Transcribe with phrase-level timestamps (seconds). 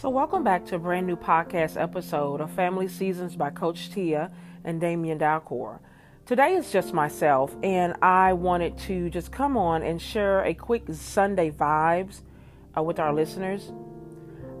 [0.00, 4.30] So, welcome back to a brand new podcast episode of Family Seasons by Coach Tia
[4.62, 5.80] and Damian Dalcour.
[6.24, 10.84] Today is just myself, and I wanted to just come on and share a quick
[10.92, 12.20] Sunday vibes
[12.76, 13.72] uh, with our listeners.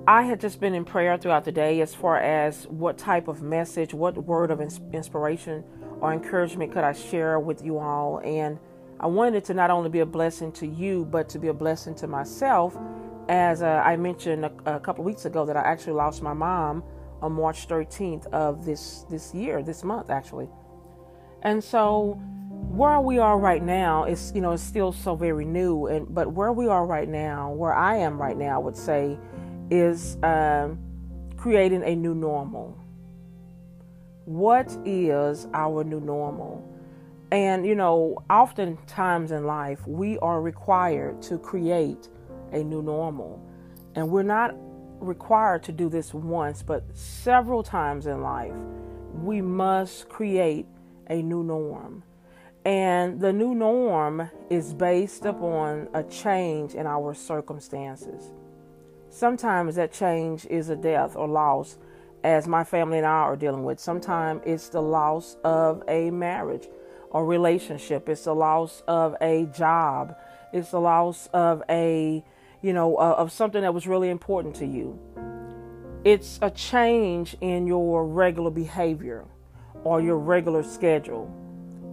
[0.08, 3.40] I had just been in prayer throughout the day as far as what type of
[3.40, 5.62] message, what word of inspiration
[6.00, 8.20] or encouragement could I share with you all.
[8.24, 8.58] And
[8.98, 11.54] I wanted it to not only be a blessing to you, but to be a
[11.54, 12.76] blessing to myself.
[13.28, 16.82] As uh, I mentioned a, a couple weeks ago, that I actually lost my mom
[17.20, 20.48] on March 13th of this this year, this month actually.
[21.42, 22.14] And so,
[22.70, 25.86] where we are right now is, you know, it's still so very new.
[25.86, 29.18] And but where we are right now, where I am right now, I would say,
[29.70, 30.78] is um,
[31.36, 32.76] creating a new normal.
[34.24, 36.64] What is our new normal?
[37.30, 42.08] And, you know, oftentimes in life, we are required to create
[42.52, 43.40] a new normal.
[43.94, 44.54] And we're not
[45.00, 48.54] required to do this once, but several times in life,
[49.14, 50.66] we must create
[51.08, 52.02] a new norm.
[52.64, 58.30] And the new norm is based upon a change in our circumstances.
[59.10, 61.78] Sometimes that change is a death or loss,
[62.24, 63.78] as my family and I are dealing with.
[63.78, 66.68] Sometimes it's the loss of a marriage
[67.10, 68.08] or relationship.
[68.08, 70.16] It's the loss of a job.
[70.52, 72.24] It's the loss of a,
[72.62, 74.98] you know, uh, of something that was really important to you.
[76.04, 79.24] It's a change in your regular behavior
[79.84, 81.32] or your regular schedule.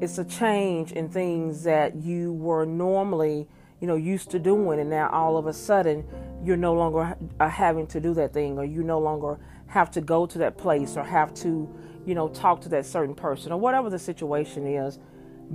[0.01, 3.47] It's a change in things that you were normally,
[3.79, 6.05] you know, used to doing, and now all of a sudden
[6.43, 10.25] you're no longer having to do that thing, or you no longer have to go
[10.25, 11.67] to that place, or have to,
[12.05, 14.99] you know, talk to that certain person, or whatever the situation is.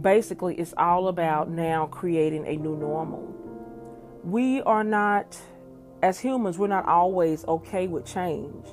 [0.00, 3.36] Basically, it's all about now creating a new normal.
[4.22, 5.38] We are not,
[6.02, 8.66] as humans, we're not always okay with change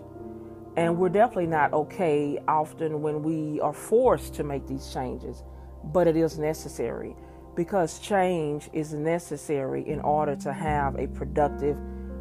[0.78, 5.44] and we're definitely not okay often when we are forced to make these changes,
[5.86, 7.16] but it is necessary
[7.55, 11.76] because change is necessary in order to have a productive,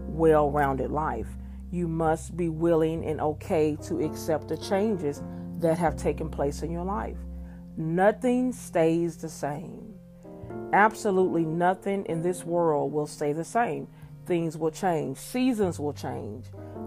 [0.07, 1.29] well rounded life.
[1.71, 5.23] You must be willing and okay to accept the changes
[5.59, 7.19] that have taken place in your life.
[7.77, 9.86] Nothing stays the same.
[10.77, 13.89] Absolutely nothing in this world will stay the same.
[14.27, 16.45] Things will change, seasons will change,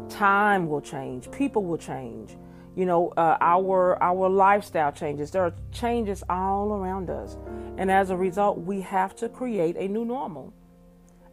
[0.09, 2.37] time will change, people will change.
[2.75, 5.31] You know, uh, our our lifestyle changes.
[5.31, 7.35] There are changes all around us,
[7.79, 10.53] and as a result, we have to create a new normal.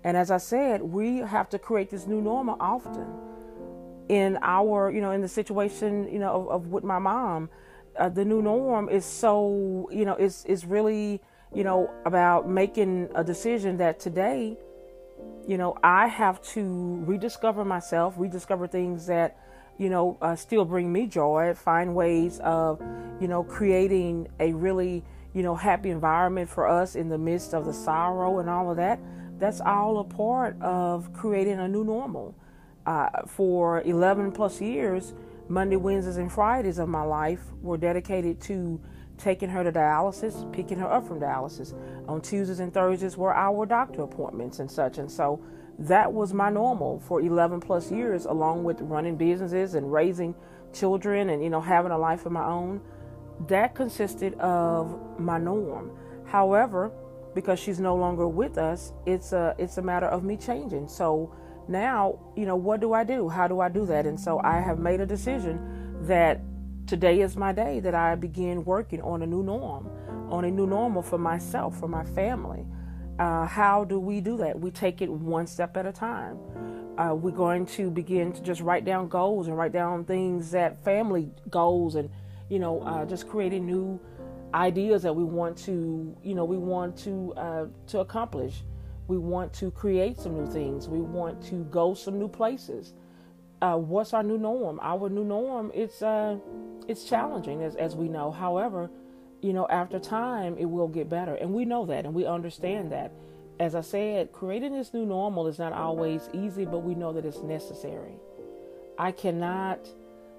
[0.03, 3.07] And as I said, we have to create this new normal often.
[4.09, 7.51] In our, you know, in the situation, you know, of, of with my mom,
[7.99, 11.21] uh, the new norm is so, you know, is is really,
[11.55, 14.57] you know, about making a decision that today
[15.47, 19.39] you know, I have to rediscover myself, rediscover things that,
[19.79, 22.83] you know, uh, still bring me joy, find ways of,
[23.21, 25.05] you know, creating a really,
[25.35, 28.77] you know, happy environment for us in the midst of the sorrow and all of
[28.79, 28.99] that.
[29.39, 32.35] That's all a part of creating a new normal.
[32.85, 35.13] Uh, for 11 plus years,
[35.49, 38.81] Monday, Wednesdays, and Fridays of my life were dedicated to
[39.19, 41.75] taking her to dialysis, picking her up from dialysis.
[42.09, 44.99] On Tuesdays and Thursdays were our doctor appointments and such.
[44.99, 45.41] And so
[45.79, 50.35] that was my normal for 11 plus years, along with running businesses and raising
[50.73, 52.81] children and, you know, having a life of my own.
[53.49, 55.91] That consisted of my norm.
[56.25, 56.91] However,
[57.35, 60.89] because she's no longer with us, it's a it's a matter of me changing.
[60.89, 61.35] So
[61.69, 63.29] now, you know, what do I do?
[63.29, 64.07] How do I do that?
[64.07, 65.61] And so I have made a decision
[66.07, 66.41] that
[66.87, 69.91] Today is my day that I begin working on a new norm,
[70.31, 72.65] on a new normal for myself, for my family.
[73.19, 74.61] Uh, how do we do that?
[74.61, 76.39] We take it one step at a time.
[76.97, 80.85] Uh, we're going to begin to just write down goals and write down things that
[80.85, 82.09] family goals and,
[82.49, 83.99] you know, uh, just creating new
[84.55, 88.63] ideas that we want to, you know, we want to uh, to accomplish.
[89.09, 90.89] We want to create some new things.
[90.89, 92.93] We want to go some new places
[93.63, 94.79] uh, what's our new norm?
[94.83, 96.39] Our new norm it's uh,
[96.89, 98.31] it's challenging as as we know.
[98.31, 98.91] However,
[99.43, 102.93] you know, after time it will get better, and we know that, and we understand
[102.93, 103.13] that.
[103.59, 107.25] As I said, creating this new normal is not always easy, but we know that
[107.25, 108.19] it's necessary.
[108.99, 109.79] I cannot,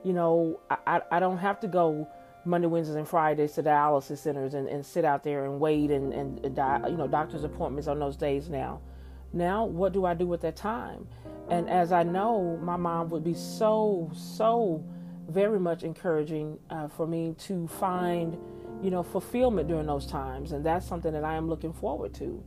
[0.04, 2.08] you know, I, I don't have to go
[2.46, 6.14] Monday, Wednesdays, and Fridays to dialysis centers and, and sit out there and wait and,
[6.14, 8.82] and, and die, you know, doctor's appointments on those days now.
[9.34, 11.08] Now, what do I do with that time?
[11.50, 14.84] And as I know, my mom would be so, so
[15.28, 18.38] very much encouraging uh, for me to find,
[18.82, 20.52] you know, fulfillment during those times.
[20.52, 22.44] And that's something that I am looking forward to.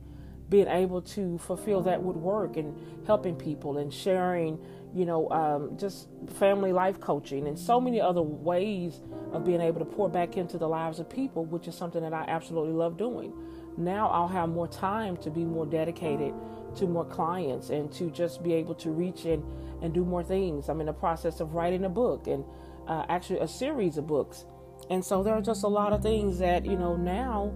[0.49, 2.75] Being able to fulfill that with work and
[3.05, 4.59] helping people and sharing,
[4.93, 8.99] you know, um, just family life coaching, and so many other ways
[9.31, 12.13] of being able to pour back into the lives of people, which is something that
[12.13, 13.31] I absolutely love doing.
[13.77, 16.33] Now I'll have more time to be more dedicated
[16.75, 19.43] to more clients and to just be able to reach in
[19.81, 20.69] and do more things.
[20.69, 22.43] I'm in the process of writing a book and
[22.87, 24.45] uh, actually a series of books.
[24.89, 27.53] And so there are just a lot of things that, you know, now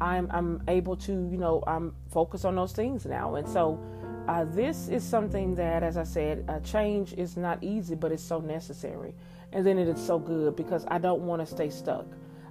[0.00, 3.34] I'm, I'm able to, you know, I'm focused on those things now.
[3.34, 3.80] And so
[4.28, 8.22] uh, this is something that, as I said, uh, change is not easy, but it's
[8.22, 9.14] so necessary.
[9.52, 12.06] And then it is so good because I don't want to stay stuck.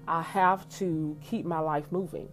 [0.08, 2.30] I have to keep my life moving.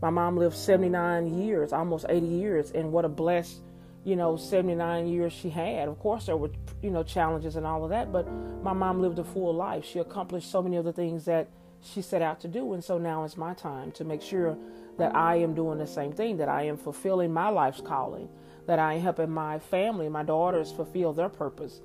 [0.00, 3.60] My mom lived 79 years, almost 80 years, and what a blessed,
[4.04, 5.88] you know, 79 years she had.
[5.88, 6.50] Of course, there were,
[6.82, 8.30] you know, challenges and all of that, but
[8.62, 9.84] my mom lived a full life.
[9.84, 11.48] She accomplished so many of the things that
[11.82, 14.56] she set out to do, and so now it's my time to make sure
[14.98, 18.28] that I am doing the same thing, that I am fulfilling my life's calling,
[18.66, 21.80] that I am helping my family, my daughters fulfill their purpose.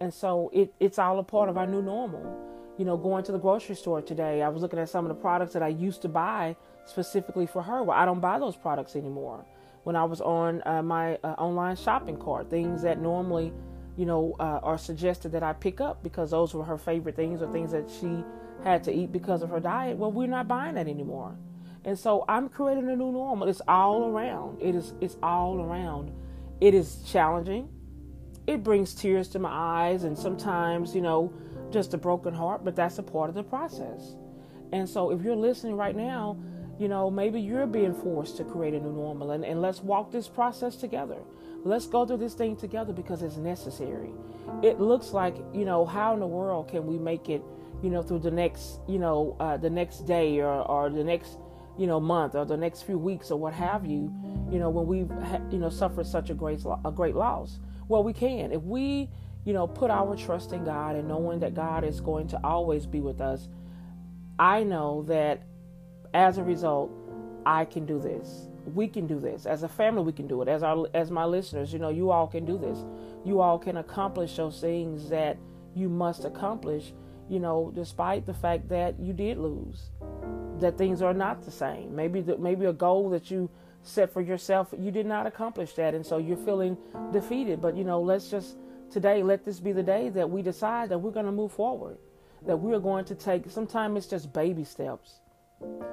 [0.00, 2.44] And so it, it's all a part of our new normal.
[2.76, 5.20] You know, going to the grocery store today, I was looking at some of the
[5.20, 7.82] products that I used to buy specifically for her.
[7.82, 9.44] Well, I don't buy those products anymore.
[9.88, 13.54] When I was on uh, my uh, online shopping cart, things that normally,
[13.96, 17.40] you know, uh, are suggested that I pick up because those were her favorite things
[17.40, 18.22] or things that she
[18.62, 19.96] had to eat because of her diet.
[19.96, 21.38] Well, we're not buying that anymore.
[21.86, 23.48] And so I'm creating a new normal.
[23.48, 24.60] It's all around.
[24.60, 26.12] It is it's all around.
[26.60, 27.70] It is challenging.
[28.46, 31.32] It brings tears to my eyes and sometimes, you know,
[31.70, 34.16] just a broken heart, but that's a part of the process.
[34.70, 36.36] And so if you're listening right now,
[36.78, 40.12] you know, maybe you're being forced to create a new normal and, and let's walk
[40.12, 41.16] this process together.
[41.64, 44.10] Let's go through this thing together because it's necessary.
[44.62, 47.42] It looks like, you know, how in the world can we make it,
[47.82, 51.38] you know, through the next, you know, uh, the next day or, or the next,
[51.76, 54.12] you know, month or the next few weeks or what have you,
[54.50, 55.10] you know, when we've,
[55.50, 57.58] you know, suffered such a great, a great loss.
[57.88, 58.52] Well, we can.
[58.52, 59.10] If we,
[59.44, 62.86] you know, put our trust in God and knowing that God is going to always
[62.86, 63.48] be with us,
[64.38, 65.42] I know that
[66.14, 66.90] as a result,
[67.46, 68.48] I can do this.
[68.74, 69.46] We can do this.
[69.46, 70.48] As a family, we can do it.
[70.48, 72.84] As our as my listeners, you know, you all can do this.
[73.24, 75.38] You all can accomplish those things that
[75.74, 76.92] you must accomplish,
[77.28, 79.90] you know, despite the fact that you did lose.
[80.60, 81.94] That things are not the same.
[81.94, 83.48] Maybe the, maybe a goal that you
[83.82, 86.76] set for yourself, you did not accomplish that and so you're feeling
[87.12, 87.62] defeated.
[87.62, 88.58] But you know, let's just
[88.90, 91.96] today let this be the day that we decide that we're going to move forward.
[92.46, 95.20] That we're going to take sometimes it's just baby steps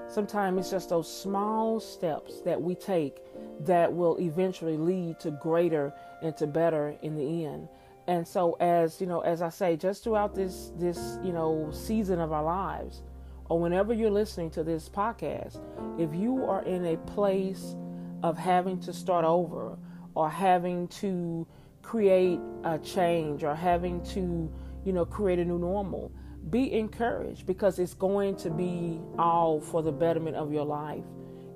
[0.08, 3.18] Sometimes it's just those small steps that we take
[3.62, 7.68] that will eventually lead to greater and to better in the end.
[8.08, 12.20] And so as, you know, as I say, just throughout this this, you know, season
[12.20, 13.02] of our lives,
[13.50, 15.60] or whenever you're listening to this podcast,
[16.00, 17.76] if you are in a place
[18.24, 19.78] of having to start over
[20.14, 21.48] or having to
[21.82, 24.52] create a change or having to,
[24.84, 26.12] you know, create a new normal,
[26.50, 31.04] be encouraged because it's going to be all for the betterment of your life.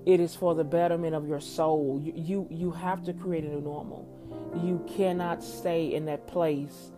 [0.05, 1.99] It is for the betterment of your soul.
[2.01, 4.07] You, you, you have to create a new normal.
[4.63, 6.91] You cannot stay in that place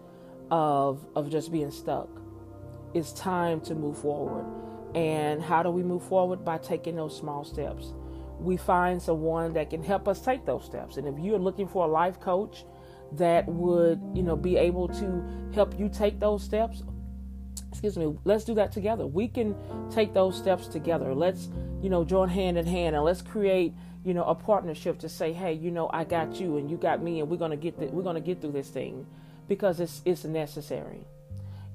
[0.49, 2.09] of of just being stuck.
[2.93, 4.45] It's time to move forward.
[4.95, 6.43] And how do we move forward?
[6.43, 7.93] By taking those small steps.
[8.39, 10.97] We find someone that can help us take those steps.
[10.97, 12.65] And if you're looking for a life coach
[13.13, 15.23] that would, you know, be able to
[15.53, 16.83] help you take those steps,
[17.71, 19.07] excuse me let's do that together.
[19.07, 19.55] We can
[19.89, 21.15] take those steps together.
[21.15, 21.49] Let's
[21.81, 23.73] you know join hand in hand and let's create
[24.03, 27.01] you know a partnership to say hey you know i got you and you got
[27.03, 29.05] me and we're to get we're to get through this thing.
[29.47, 31.07] Because it's it's necessary.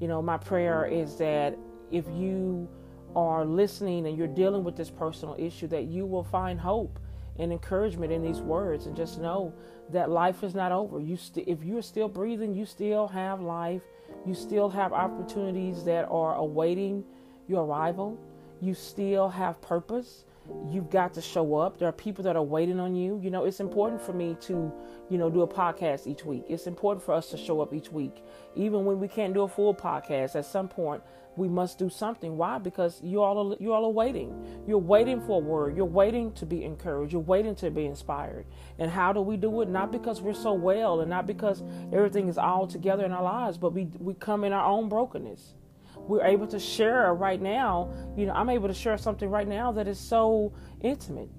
[0.01, 1.57] You know my prayer is that
[1.91, 2.69] if you
[3.15, 6.99] are listening and you're dealing with this personal issue that you will find hope
[7.39, 9.55] and encouragement in these words and just know
[9.91, 11.01] that life is not over.
[11.01, 13.83] You st- if you're still breathing you still have life
[14.27, 17.05] you still have opportunities that are awaiting
[17.49, 18.19] your arrival.
[18.61, 20.25] You still have purpose.
[20.71, 21.79] You've got to show up.
[21.79, 23.21] There are people that are waiting on you.
[23.23, 24.73] You know, it's important for me to,
[25.11, 26.45] you know, do a podcast each week.
[26.49, 28.23] It's important for us to show up each week.
[28.55, 31.03] Even when we can't do a full podcast, at some point
[31.37, 32.37] we must do something.
[32.37, 32.59] Why?
[32.59, 34.63] Because you all are, you all are waiting.
[34.67, 35.77] You're waiting for a word.
[35.77, 37.13] You're waiting to be encouraged.
[37.13, 38.47] You're waiting to be inspired.
[38.79, 39.69] And how do we do it?
[39.69, 41.63] Not because we're so well and not because
[41.93, 45.55] everything is all together in our lives, but we we come in our own brokenness.
[45.97, 47.93] We're able to share right now.
[48.17, 51.31] You know, I'm able to share something right now that is so intimate.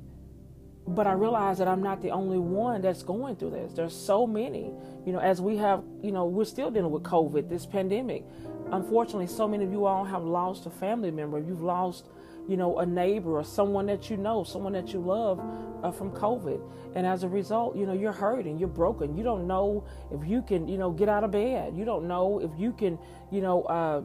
[0.88, 3.74] But I realize that I'm not the only one that's going through this.
[3.74, 4.72] There's so many.
[5.06, 8.24] You know, as we have, you know, we're still dealing with COVID, this pandemic
[8.72, 11.40] unfortunately, so many of you all have lost a family member.
[11.40, 12.08] You've lost,
[12.48, 15.40] you know, a neighbor or someone that you know, someone that you love
[15.84, 16.62] uh, from COVID.
[16.96, 19.16] And as a result, you know, you're hurting, you're broken.
[19.18, 21.76] You don't know if you can, you know, get out of bed.
[21.76, 22.98] You don't know if you can,
[23.32, 24.02] you know, uh,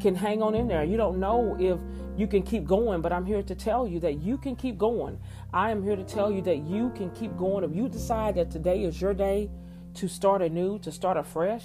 [0.00, 0.84] can hang on in there.
[0.84, 1.80] You don't know if
[2.18, 5.18] you can keep going, but I'm here to tell you that you can keep going.
[5.52, 7.64] I am here to tell you that you can keep going.
[7.64, 9.50] If you decide that today is your day
[9.94, 11.64] to start anew, to start afresh,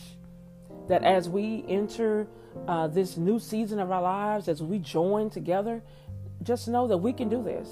[0.87, 2.27] that as we enter
[2.67, 5.81] uh, this new season of our lives, as we join together,
[6.43, 7.69] just know that we can do this.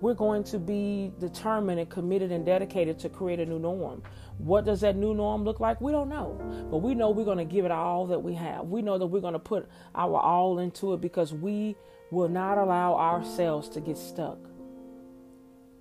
[0.00, 4.02] We're going to be determined and committed and dedicated to create a new norm.
[4.38, 5.80] What does that new norm look like?
[5.80, 6.38] We don't know.
[6.70, 8.66] But we know we're going to give it all that we have.
[8.66, 11.76] We know that we're going to put our all into it because we
[12.10, 14.38] will not allow ourselves to get stuck.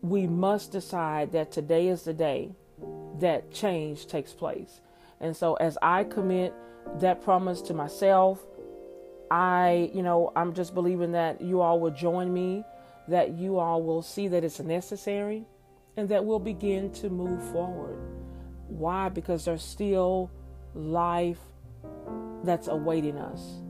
[0.01, 2.55] We must decide that today is the day
[3.19, 4.81] that change takes place.
[5.23, 6.53] And so as I commit
[6.99, 8.45] that promise to myself,
[9.31, 12.63] I, you know, I'm just believing that you all will join me,
[13.07, 15.45] that you all will see that it's necessary,
[15.97, 17.97] and that we'll begin to move forward.
[18.67, 19.09] Why?
[19.09, 20.29] Because there's still
[20.75, 21.39] life
[22.43, 23.62] that's awaiting us.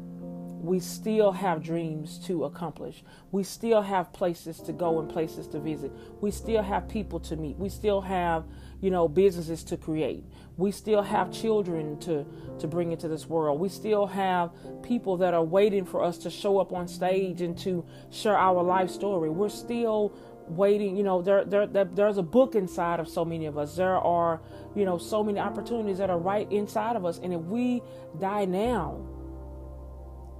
[0.63, 3.03] We still have dreams to accomplish.
[3.33, 5.91] We still have places to go and places to visit.
[6.21, 7.57] We still have people to meet.
[7.57, 8.45] We still have,
[8.79, 10.23] you know, businesses to create.
[10.55, 12.25] We still have children to,
[12.59, 13.59] to bring into this world.
[13.59, 14.51] We still have
[14.83, 18.63] people that are waiting for us to show up on stage and to share our
[18.63, 19.29] life story.
[19.29, 20.13] We're still
[20.47, 23.75] waiting, you know, there, there, there there's a book inside of so many of us.
[23.75, 24.39] There are,
[24.75, 27.19] you know, so many opportunities that are right inside of us.
[27.21, 27.81] And if we
[28.19, 29.05] die now,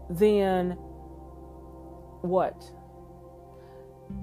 [0.09, 0.71] then
[2.21, 2.63] what?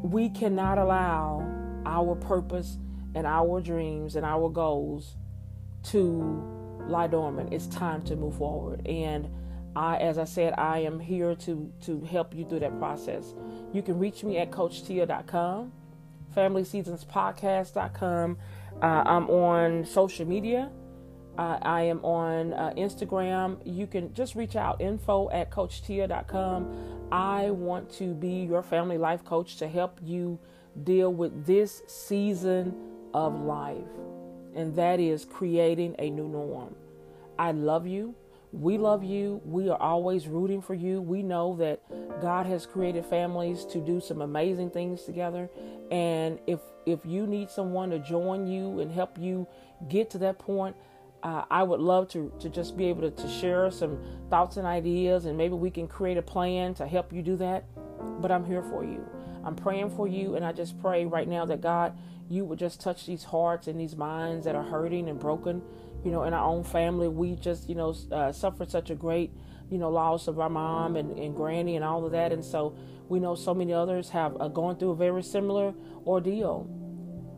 [0.02, 1.46] We cannot allow
[1.86, 2.78] our purpose
[3.14, 5.16] and our dreams and our goals
[5.84, 6.42] to
[6.86, 7.52] lie dormant.
[7.52, 8.86] It's time to move forward.
[8.86, 9.28] And
[9.76, 13.34] I, as I said, I am here to to help you through that process.
[13.72, 15.72] You can reach me at CoachTia.com,
[16.36, 18.38] FamilySeasonsPodcast.com.
[18.82, 20.70] Uh, I'm on social media.
[21.38, 23.58] Uh, I am on uh, Instagram.
[23.64, 27.08] You can just reach out info at CoachTia.com.
[27.12, 30.38] I want to be your family life coach to help you
[30.84, 32.74] deal with this season
[33.14, 33.84] of life
[34.54, 36.74] and that is creating a new norm.
[37.38, 38.14] I love you.
[38.52, 39.40] We love you.
[39.44, 41.00] We are always rooting for you.
[41.00, 41.80] We know that
[42.20, 45.48] God has created families to do some amazing things together.
[45.90, 49.46] And if if you need someone to join you and help you
[49.88, 50.74] get to that point,
[51.22, 53.98] uh, I would love to to just be able to, to share some
[54.28, 57.64] thoughts and ideas, and maybe we can create a plan to help you do that.
[58.20, 59.06] But I'm here for you.
[59.44, 61.96] I'm praying for you, and I just pray right now that God
[62.30, 65.60] you would just touch these hearts and these minds that are hurting and broken.
[66.04, 69.32] You know, in our own family, we just, you know, uh, suffered such a great,
[69.68, 72.32] you know, loss of our mom and, and granny and all of that.
[72.32, 72.76] And so
[73.08, 75.74] we know so many others have uh, gone through a very similar
[76.06, 76.70] ordeal.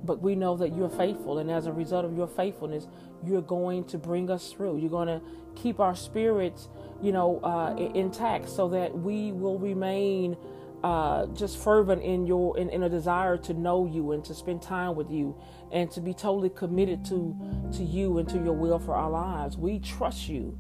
[0.04, 1.38] But we know that you're faithful.
[1.38, 2.88] And as a result of your faithfulness,
[3.24, 4.78] you're going to bring us through.
[4.78, 5.20] You're going to
[5.54, 6.68] keep our spirits,
[7.00, 10.36] you know, uh, intact so that we will remain
[10.82, 14.60] uh, just fervent in your in, in a desire to know you and to spend
[14.60, 15.36] time with you
[15.70, 17.36] and to be totally committed to
[17.72, 19.56] to you and to your will for our lives.
[19.56, 20.58] We trust you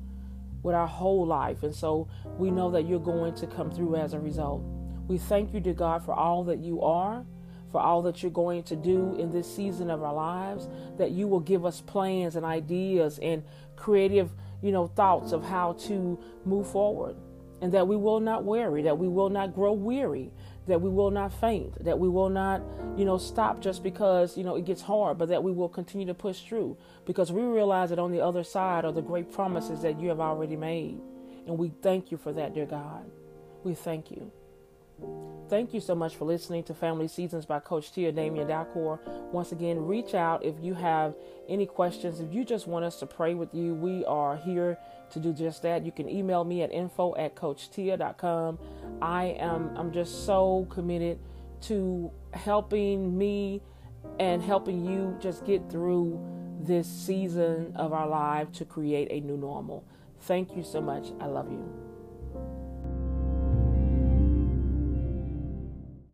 [0.62, 2.08] with our whole life, and so
[2.38, 4.62] we know that you're going to come through as a result.
[5.08, 7.26] We thank you to God for all that you are,
[7.72, 10.68] for all that you're going to do in this season of our lives.
[10.98, 13.42] That you will give us plans and ideas and
[13.74, 14.30] creative,
[14.62, 17.16] you know, thoughts of how to move forward
[17.62, 20.32] and that we will not weary, that we will not grow weary,
[20.66, 22.60] that we will not faint, that we will not,
[22.96, 26.06] you know, stop just because, you know, it gets hard, but that we will continue
[26.06, 26.76] to push through
[27.06, 30.18] because we realize that on the other side are the great promises that you have
[30.18, 31.00] already made.
[31.46, 33.08] And we thank you for that, dear God.
[33.62, 34.32] We thank you.
[35.48, 38.98] Thank you so much for listening to Family Seasons by Coach Tia Damian Dalcour.
[39.32, 41.14] Once again, reach out if you have
[41.46, 42.20] any questions.
[42.20, 44.78] If you just want us to pray with you, we are here
[45.10, 45.84] to do just that.
[45.84, 48.58] You can email me at info at coachtia.com.
[49.02, 51.18] I am I'm just so committed
[51.62, 53.60] to helping me
[54.18, 56.18] and helping you just get through
[56.60, 59.84] this season of our life to create a new normal.
[60.20, 61.08] Thank you so much.
[61.20, 61.91] I love you.